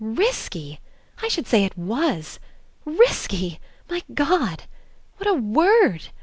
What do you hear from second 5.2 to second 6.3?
a word